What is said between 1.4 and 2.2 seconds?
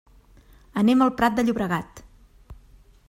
de Llobregat.